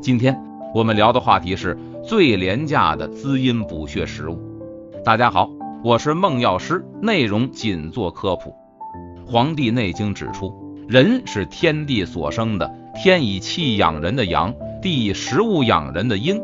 [0.00, 0.42] 今天
[0.74, 4.40] 我们聊的话题是最廉价的滋阴补血食物。
[5.04, 5.50] 大家好，
[5.84, 8.50] 我是孟药师，内容仅做科普。
[9.30, 10.54] 《黄帝内经》指出，
[10.88, 16.40] 人是天地所生的，天以气养人的阳，地以食物养人的阴。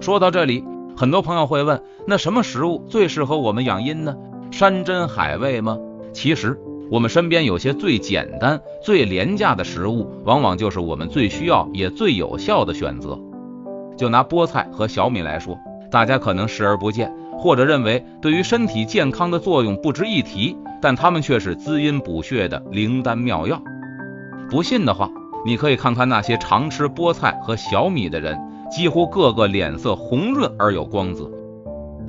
[0.00, 0.64] 说到这里，
[0.96, 4.16] 很多朋友会问，那什么食物最适合我们养阴呢？
[4.50, 5.76] 山珍海味吗？
[6.14, 6.58] 其实。
[6.92, 13.18] 我们身边有些最简单、最廉价的食物，往往就是我们最需要也最有效的选择。
[13.96, 15.58] 就拿菠菜和小米来说，
[15.90, 23.58] 大家可能视而不见，或者认为对于身体健康的作用不值一提，但它们却是滋阴补血的灵丹妙药。
[24.50, 25.08] 不信的话，
[25.46, 28.38] 你可以看看那些常吃菠菜和小米的人，
[28.70, 31.24] 几乎个个脸色红润而有光泽。《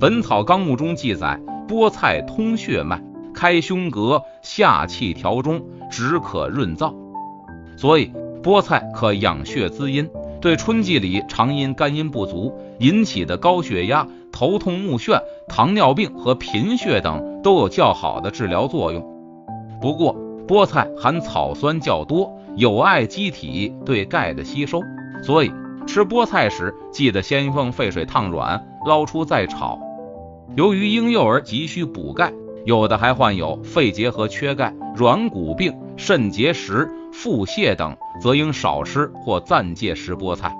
[0.00, 3.00] 本草纲目》中记载，菠菜通血脉。
[3.34, 6.94] 开胸膈，下气调中，止渴润燥，
[7.76, 8.12] 所以
[8.42, 10.08] 菠菜可养血滋阴，
[10.40, 19.02] 对春季里常因肝阴不足引起的高血压、头痛目眩、糖尿病和贫血等都有较好的治疗作用。
[19.80, 20.14] 不过，
[20.46, 24.80] 菠菜含草酸较多，有碍机体对钙的吸收，
[25.22, 25.50] 所以
[25.86, 29.78] 吃菠菜时记得先用沸水烫软，捞出再炒。
[30.54, 32.32] 由于婴幼儿急需补钙。
[32.64, 40.54] 有的还患有肺结核、缺钙、软骨病、肾结石、腹泻等，则应少吃或暂戒食菠菜。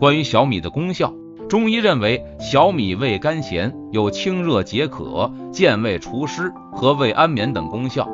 [0.00, 1.12] 关于小米的功效，
[1.48, 8.08] 中医认为小米味甘咸，有清热解渴、健胃除湿和胃安眠等功效。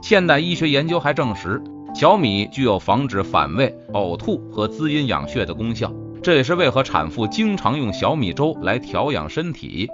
[0.00, 1.60] 现代医学研究还证实，
[1.92, 5.92] 小米具有防止反胃、呕吐和滋阴养血的功效。
[6.22, 9.88] 这也是为何产妇经常用小米粥来调养身体。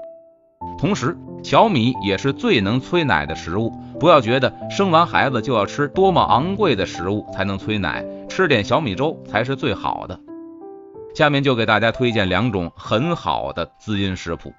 [0.78, 3.70] 同时，小米也是最能催奶的食物。
[4.00, 10.18] 不要觉得生完孩子就要吃多么昂贵的食物才能催奶，吃点小米粥才是最好的。
[11.14, 14.52] 下面就给大家推荐两种很好的滋阴食谱：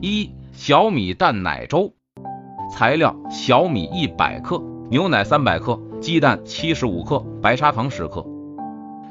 [0.00, 1.92] 一、小米蛋奶粥。
[2.72, 8.24] 材料：小米一百克，牛奶三百克，鸡蛋七十五克，白砂糖十克。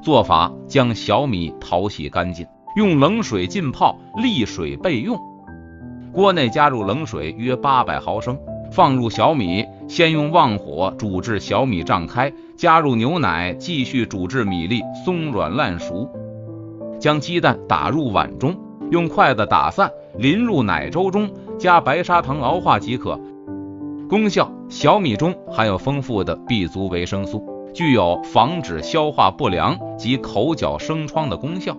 [0.01, 2.47] 做法：将小米淘洗干净，
[2.78, 5.19] 用冷水浸泡，沥水备用。
[6.17, 8.39] 锅内加入冷水约八百毫升，
[8.72, 16.09] 放入小米，先用旺火煮至小米胀开，加入牛奶，继续煮至米粒松软烂熟。
[16.97, 18.57] 将鸡蛋打入碗中，
[18.89, 21.29] 用筷子打散，淋入奶粥中，
[21.59, 23.19] 加白砂糖熬化即可。
[24.09, 27.45] 功效：小米中含有丰富的 B 族维生素，
[27.75, 31.77] 具有防止消化不良及口角生疮的功效。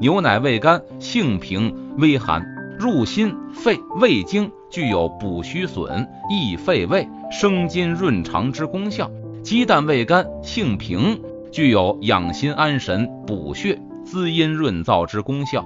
[0.00, 2.42] 牛奶味甘，性平，微寒。
[2.80, 9.10] 入心、肺、胃经，具有补虚损、益肺胃、生津润肠之功效。
[9.42, 11.20] 鸡蛋味甘，性平，
[11.52, 15.62] 具有养心安神、补血、滋阴润燥之功效。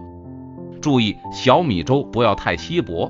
[0.81, 3.09] 注意，小米粥不要太稀薄。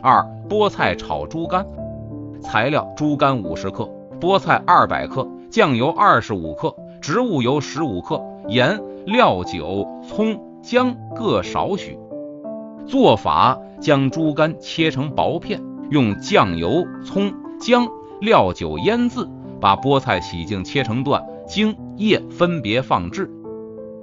[0.00, 1.66] 二、菠菜炒猪肝。
[2.40, 3.90] 材料：猪肝五十克，
[4.20, 11.98] 菠菜二百克，酱油二十五克，植物油十五克，盐、料酒、葱、姜各少许。
[12.86, 17.88] 做法：将猪肝切成薄片，用酱油、葱、姜、
[18.20, 19.26] 料酒腌制，
[19.60, 23.30] 把菠菜洗净切成段，茎叶分别放置。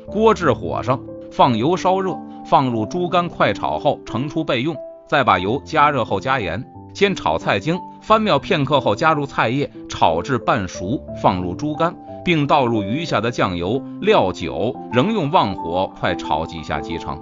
[0.08, 1.00] 锅至火上，
[1.31, 4.75] 放油烧热，放入猪肝快炒后盛出备用。
[5.08, 6.63] 再把油加热后加盐，
[6.94, 17.22] 先炒菜茎，翻面片刻后加入菜叶，炒至半熟，放入猪肝，并倒入余下的酱油、料酒，仍用旺火快炒几下即成。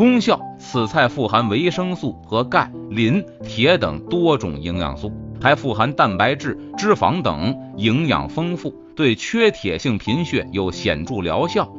[0.00, 5.12] 功效：此菜富含维生素和钙、磷、铁等多种营养素，
[5.42, 11.70] 还富含蛋白质、脂肪等，营养丰富，对缺铁性贫血有显著疗效。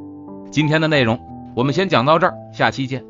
[0.52, 1.20] 今天的内容
[1.56, 3.04] 我们先讲到这儿，下期见。